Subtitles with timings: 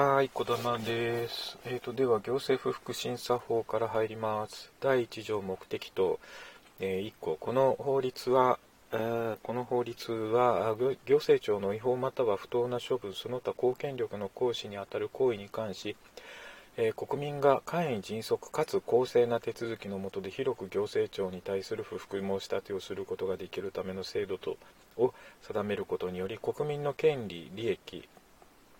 [0.00, 1.58] はい、小玉です。
[1.64, 4.70] えーと、では、行政不服審査法から入ります。
[4.78, 6.20] 第1条目的と、
[6.78, 8.60] えー、1項、この法律は、
[8.92, 15.96] えー、この法律は行政庁の違法または不当な処分、その他公権力の行使にあたる行為に関し、
[16.76, 24.58] えー、国民が簡易迅速かつ公正な手続きの下で広く行政庁に対する不服申し立てをすることができるための制度と
[24.96, 25.12] を
[25.42, 28.08] 定めることにより国民の権利、利益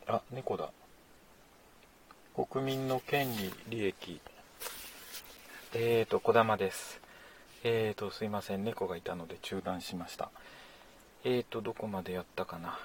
[0.07, 0.71] あ、猫だ
[2.47, 4.21] 国民の権利、利益。
[5.75, 7.01] えーと、小玉です。
[7.65, 8.63] えーと、すいません。
[8.63, 10.31] 猫がいたので中断しました。
[11.25, 12.79] えーと、どこまでやったかな。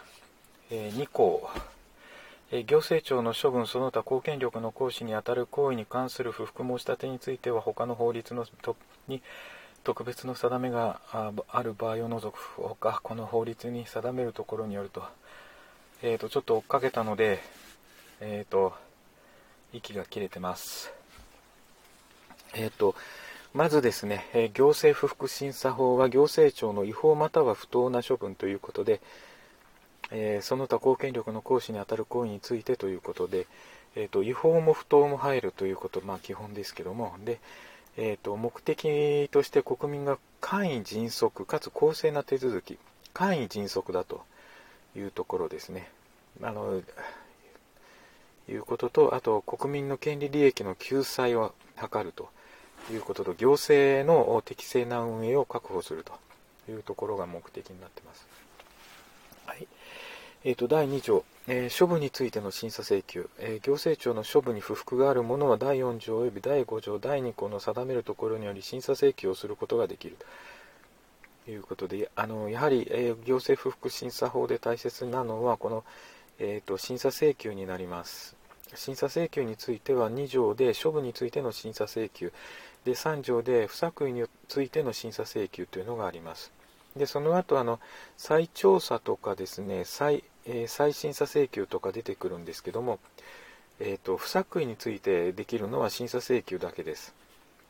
[0.71, 1.51] えー、2項。
[2.51, 8.75] え行政庁の処分その他公権力の行使にあたる行為に関する不服申し立てについては他の法律のと
[9.07, 9.21] に
[9.83, 10.99] 特別の定めが
[11.47, 15.03] ある場合を除くほかこの法律に定めるところによると,、
[16.01, 17.39] えーと、ちょっと追っかけたので、
[18.19, 18.73] えーと
[19.73, 20.93] 息が切れてます。
[22.53, 22.95] えっ、ー、と、
[23.53, 29.01] まずですね、え行政不服審査法は行政庁の違法または不当な処分ということで、
[30.11, 33.47] えー、その他公権力の行使にあたる行為についてということで、
[33.95, 37.39] えーと、違法も不当も入るということ、まあ、基本ですけども、で
[37.95, 42.79] えーと、目的として国民が簡易迅速かつ公正な手続き、
[43.13, 44.23] 簡易迅速だと
[44.95, 45.91] いうところですね。
[46.41, 46.81] あの
[48.49, 52.29] いうことと、あと国民の権利利益の救済を図ると
[52.91, 56.13] いうことと、行政の適正な運営を確保すると
[56.71, 58.27] いうところが目的になっています。
[59.45, 59.67] はい。
[60.45, 70.17] えーと、第2条、えー、処分についての審査請求、えー、行政庁の処分に不服がある者は第4条及び第5条、第2項の定めるところにより審査請求をすることができる。
[71.45, 75.85] ということで、あのやはり、えー、行政不服審査法で大切なのは、この
[76.39, 78.35] えーと、審査請求になります。
[78.75, 82.33] 審査請求については2条で処分についての審査請求
[82.85, 86.51] で3条で不作為についての審査請求というのがあります。
[86.95, 87.79] でその後あの
[88.17, 92.99] 再調査とかですね再,、えー、再審査請求とか出てくるんですけども、
[93.79, 97.15] えーと、不作為についてできるのは審査請求だけです。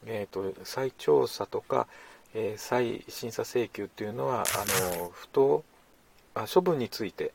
[0.06, 1.88] えーと、再調査とか、
[2.34, 5.64] えー、再審査請求というのはあの不当
[6.34, 7.32] あ処分について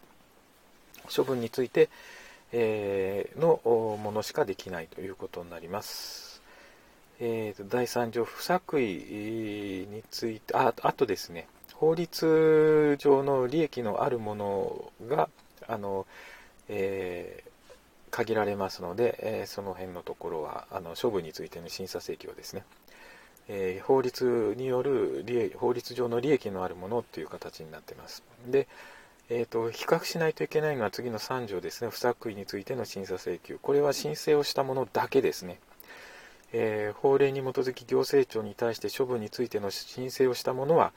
[1.14, 1.88] 処分について、
[2.52, 6.28] え、のものしかできないということになります。
[7.20, 15.28] えーと、第3条不作為についてああとですね法律上の利益のあるものが
[15.66, 16.06] あの、
[16.68, 22.62] えー、限られますので、えー、その辺のところはあの処分についての審査請求ですね、
[23.48, 28.68] えー、法律による利益法律上の利益のあるものという形になっていますで、
[29.30, 33.58] えーと、比較しないといけないのは次の3条ですね、不作為についての審査請求。
[33.60, 35.58] これは申請をしたものだけですね。
[36.52, 40.92] えー、法令に基づき行政庁に対して処分についての申請をしたものは、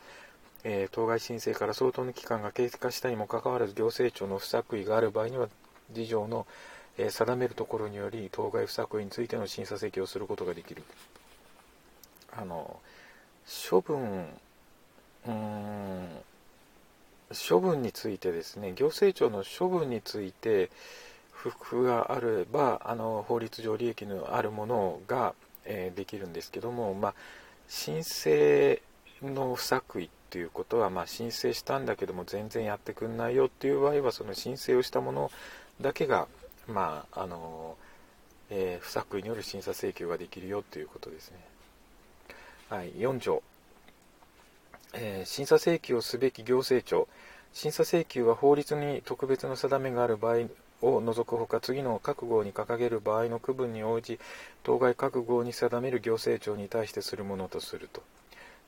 [0.63, 5.49] えー、当該申請から相当の期間が経過したにもかかわらず行政庁の不作為がある場合には、
[5.91, 6.47] 事情の、
[6.97, 10.83] えー、定めるところにより、当該不作為についての審査請求をすることができる。
[12.31, 12.79] あの、
[13.69, 14.29] 処分、
[15.25, 16.07] うーん、
[17.33, 20.69] 処分についてですね、行政庁の処分について
[21.31, 25.33] 不服があれば、あの法律上利益のあるものが、
[25.65, 27.13] えー、できるんですけども、まあ、
[27.67, 28.81] 申請
[29.21, 35.31] の不作為ということは、まあ、申請したんだけども全然やってくんないよっていう場合はその申請をしたもの
[35.79, 36.27] だけが、
[36.67, 37.75] まああの
[38.49, 41.37] えー、不作為による審査請求ができるよということですね。
[42.69, 43.43] はい、4条
[44.93, 47.07] えー、審査請求をすべき行政庁。
[47.53, 50.47] 審査請求は法律に特別の定めがある場合
[50.81, 54.19] を除くほか次の各号に掲げる場合の区分に応じ
[54.63, 58.01] 当該各号に定める行政庁に対してするものとすると。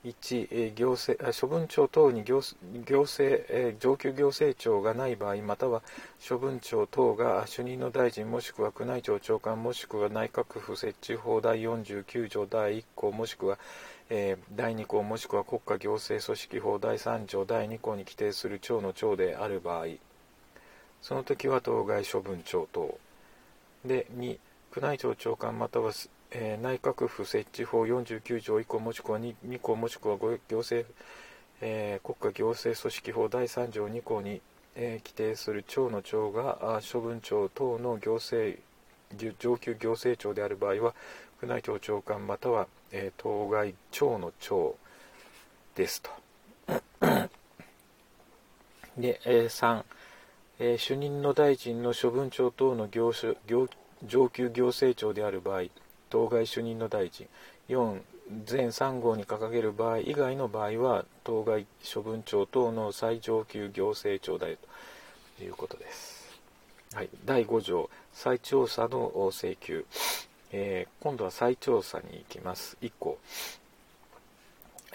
[0.03, 2.41] 1行政処分庁等に行
[2.85, 5.81] 行政上級行政庁がない場合または
[6.27, 13.57] 処分庁等が主任の大臣もしくは宮内庁長官もしくは内閣府設置法第49条第1項もしくは
[14.09, 19.87] えー、第2項もしくは国家行政組織法第3条第2項に規定する庁の庁である場合。
[21.01, 22.97] その時は当該処分庁等
[23.83, 24.39] で2
[24.75, 25.91] 宮内庁長官または、
[26.31, 30.89] えー、内閣府設置法49条以降もしくは 2, 2項もしくは行政、
[31.61, 34.41] えー、国家行政組織法第3条2項に、
[34.75, 38.59] え規定する庁の庁が処分庁等の行政
[39.17, 40.95] 上級行政庁である場合は
[41.43, 44.77] 宮内庁長官または、えー、当該庁の庁
[45.75, 46.09] ですと。
[48.97, 49.83] で、えー、3、
[50.59, 53.11] えー、主任の大臣の処分庁等の業
[53.45, 53.67] 業
[54.05, 55.63] 上級行政庁である場合
[56.09, 57.27] 当該主任の大臣。
[57.67, 58.01] 4
[58.45, 64.73] 全3号に掲げる場合以外の場合は当該処分庁等の最上級行政庁だよと。
[65.41, 66.39] いうことです、
[66.93, 69.85] はい、第5条再調査の請求、
[70.53, 72.77] えー、今度は再調査に行きます。
[72.81, 73.17] 1項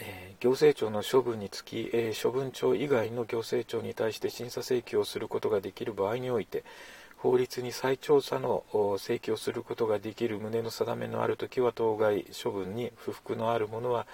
[0.01, 6.63] えー、行政庁の処分につき、えー、処分庁以外の行政庁に対して審査請求をすることができる場合において
[7.17, 14.07] 法律に再調査の請求をすることができる旨の定めのあるときは当該処分に不服のあるものは、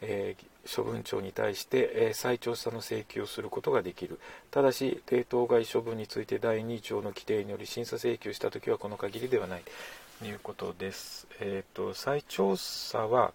[0.00, 4.18] えー、処分庁に対して、え再調査の請求をすることができる。
[4.50, 9.62] ただし抵当該処分について第2条の規定により審査請求したときはこの限りではない。
[10.24, 13.32] いうことです、えーと再調査は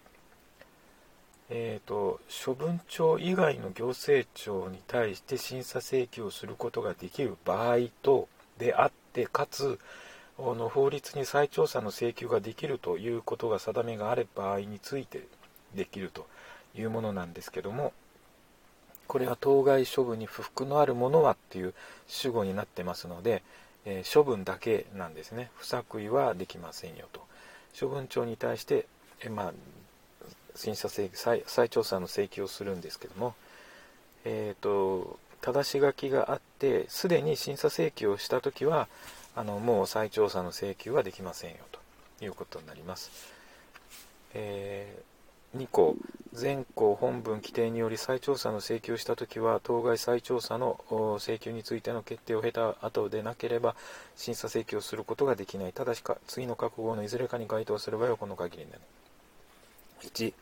[1.50, 8.28] えーと、処分庁以外の行政庁に対して審査請求をすることができる場合と
[8.58, 9.80] であってかつ
[10.40, 15.28] の法律に再調査の請求ができるということが定めがある場合について
[15.76, 16.26] できると
[16.76, 17.94] いうものなんですけども
[19.08, 21.76] これは当該処分に不服のあるものはっていう
[22.08, 23.44] 主語になってますので、
[23.86, 27.22] えー、処分だけなんですね不作為はできませんよと
[27.80, 28.88] 処分庁に対して、
[29.22, 29.54] えまあ、
[30.56, 33.36] 審査請再再調査の請求をするんですけども、
[34.24, 38.88] えーと、正し書きがあってすでに審査請求をした時は
[39.36, 41.58] あのもう再調査の請求はできませんよ
[42.20, 43.12] ということになります。
[44.34, 45.15] えー、
[45.56, 45.96] 2項
[46.34, 50.82] 全項本文規定により再調査の請求をしたときは当該再調査の
[51.20, 53.74] 請求についての決定を経た後でなければ
[54.18, 55.72] 審査請求をすることができない。
[55.72, 58.82] ただしか次の覚悟のいずれかに該当する場合はこの限りになる。
[60.02, 60.34] 1、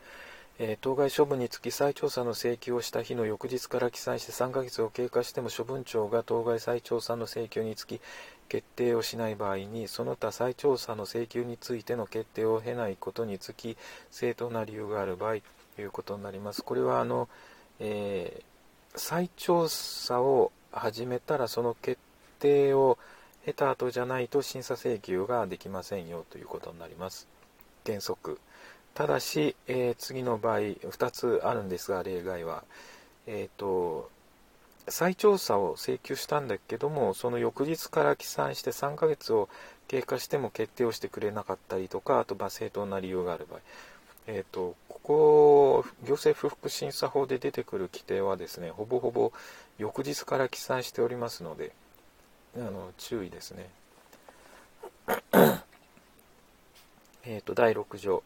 [0.60, 8.00] えー、当該処分につき再調査の請求をした日の翌日から記載して3ヶ月を経過しても処分庁が当該再調査の請求につき
[8.48, 13.76] 決定をしない場合にその他再調査の請求についての決定を経ないことにつき
[14.12, 15.38] 正当な理由がある場合
[15.74, 16.62] ということになります。
[16.62, 17.28] これはあの、
[17.80, 21.98] えー、再調査を始めたらその決
[22.38, 22.96] 定を
[23.44, 27.26] 経た後じゃないと審査請求ができませんよということになります。
[27.84, 28.38] 原則。
[28.94, 32.62] ただし、えー、次の場合2つあるんですが例外は、
[33.26, 34.08] えーと、
[34.88, 39.48] 再調査を請求したんだけどもその翌日から起算して3ヶ月を
[39.88, 43.60] 経過しても決定をしてくれなかったりとかあとま正当な理由がある場合、
[44.28, 49.32] えーと、ここ行政不服審査法で出てくる規定はですねほぼほぼ
[49.78, 51.72] 翌日から起算しておりますので
[52.56, 53.68] あの注意ですね。
[57.26, 58.22] えっと第6条。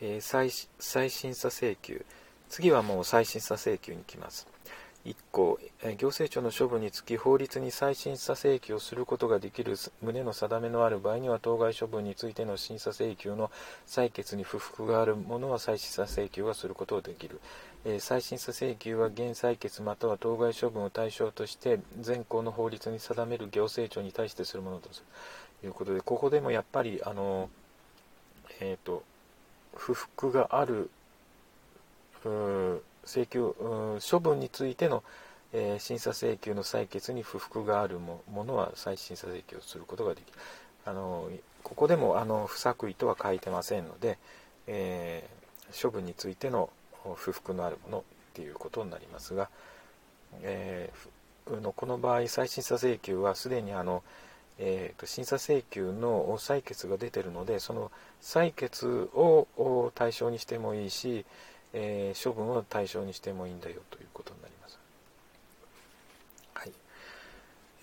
[0.00, 2.04] えー、再審査請求。
[2.48, 4.46] 次はもう再審査請求に来ます。
[5.04, 13.50] 1項、えー、行政庁の処分につき法律に再審査請求をすることができる旨の定めのある場合には当該処分についての審査請求の
[13.86, 17.40] 採決に不服があるものは再審査請求がすることができる、
[17.84, 25.38] えー、再審査請求は現採決または当該処分を対象として全項の法律に定める行政庁に対してするものとすると。
[25.66, 27.48] いうことでここでもやっぱりあの
[28.60, 29.02] えっ、ー、と
[29.78, 30.90] 不服がある
[33.04, 33.54] 請求
[34.10, 35.02] 処分についての、
[35.52, 40.38] えー、審査請求の採決に不服があるものは再審査請求をすることができる
[40.84, 41.30] あの
[41.62, 44.18] ここでもあの不作為とは書いてませんので、
[44.66, 46.70] えー、処分についての
[47.16, 48.02] 不服のあるものっ
[48.34, 49.48] ていうことになりますが、
[50.42, 54.02] えー、のこの場合再審査請求はすでにあの、
[54.58, 61.24] えーと、審査請求の採決が出てるのでその採決を対象にしてもいいし、
[61.72, 64.78] えー、処分を対象にしてもいいんだよということになります。
[66.54, 66.72] はい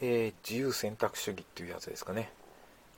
[0.01, 2.31] えー、自由選択主義っていうやつですかね。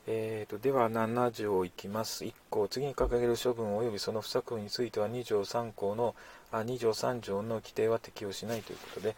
[0.10, 2.24] えーと、では7条いきます。
[2.24, 6.16] 1項、次に掲げる処分及びその不作為については2条3項の
[6.52, 9.16] あ2条3条の規定は適用しないということで、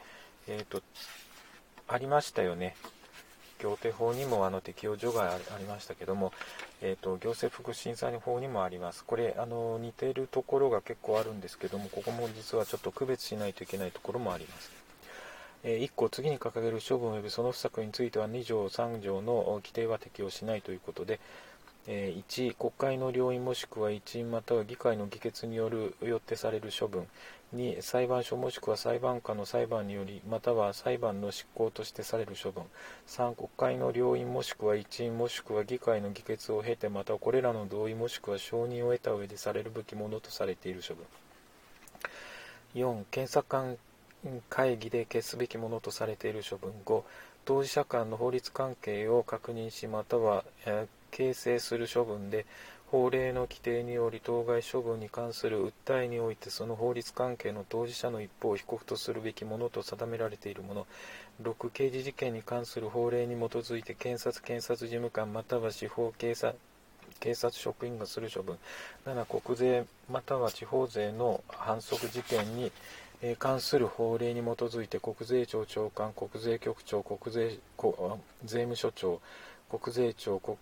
[0.47, 0.81] えーと
[1.91, 2.75] ありましたよね。
[3.59, 6.33] 行政法にもあの適用除外ありましたけども、
[6.81, 9.03] えーと、行政福祉審査法にもあります。
[9.05, 14.71] これあの似ているところが結構あるんですけども、ここも実はちょっと区別しないといけないところもあります。
[15.63, 21.19] えー、1個次に掲げる処分及びその不作については2条3条の規定は適用しないということで、
[21.87, 27.07] えー、1国会の両院もしくは一員または議会の議決によるよってされる処分
[27.55, 32.63] 2裁判所もしくは裁判官の裁判によりまたは裁判の執行としてされる処分。
[33.07, 41.05] 3国会の両院もしくは一員もしくは議会の議決を経てまたこれらの同意もしくは承認を得た上でされるべきものとされている処分。
[42.75, 43.77] 4検察官
[44.49, 46.71] 会議で決すべきものとされている処分。
[46.85, 47.03] 5
[47.45, 52.45] 当事者間の法律関係を確認しまたは、え形成する処分で
[52.91, 60.88] 法令の規定により当該処分に関する訴えにおいてその法律関係の当事者の一方を被告とするべきものと定められているもの。
[61.43, 66.58] 6刑事事件に関する法令に基づいて検察検察事務官または司法警察
[67.19, 68.58] 警察職員がする処分。
[69.05, 72.72] 7国税または地方税の反則事件に
[73.38, 77.60] 関する法令に基づいて国税庁長官国税局長国税
[78.46, 79.22] 税務署長
[79.69, 80.58] 国税庁国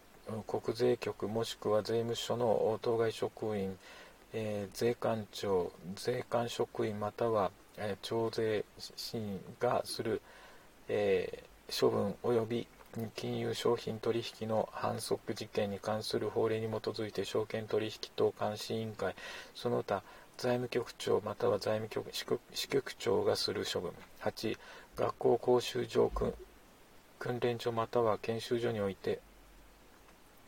[0.46, 3.78] 国税局もしくは税務署の当該職員、
[4.34, 8.66] えー、税関庁税関職員または、えー、徴税
[8.96, 10.22] 審がする、
[10.90, 12.68] えー、処分及び
[13.16, 19.16] 金融商品取引の反則事件に関する法令に基づいて証券取引等監視委員会
[19.54, 20.04] その他
[20.38, 23.92] 財務局長または財務局支局長がする処分。
[24.22, 24.58] 8
[24.96, 26.12] 学校講習場
[27.20, 29.20] 訓練所または研修所において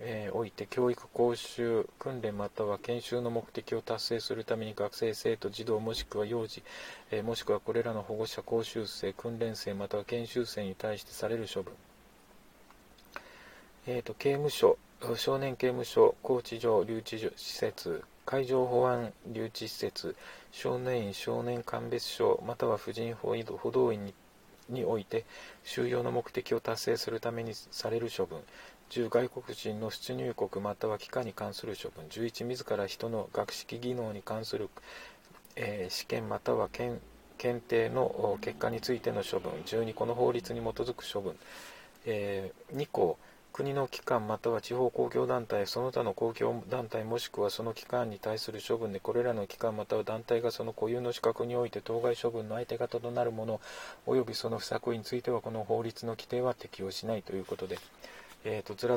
[0.02, 6.64] えー、おいて教育講習訓練または研修の目的を達成するために学生生徒児童もしくは幼児、
[7.12, 11.74] えー、もしくはこれらの保護者講習生訓練生または研修生に対してされる処分、
[13.88, 14.78] えーと、刑務所
[15.16, 20.16] 少年刑務所高知城留置施設海上保安留置施設
[20.52, 23.46] 少年院少年鑑別所または婦人保導
[23.92, 24.14] 院
[24.70, 25.26] において
[25.64, 28.40] 収容の目的を達成するためにされる処分。
[28.90, 34.70] 10外国人の出入国または帰化に関する処分11自ら人の学識技能に関する、
[35.56, 37.00] えー、試験または検
[37.38, 41.36] 検定の結果についての処分12この法律に基づく処分、
[42.06, 43.18] えー、2項
[43.54, 53.62] 国の機関または地方公共団体その他の公共団体もしくはその機関に対する処分でこれらの機関または団体がその固有の資格において当該処分の相手方となるもの
[54.08, 57.80] 及びその不作為についてはこの法律の規定は適用しないということで、
[58.44, 58.88] えーと、ずら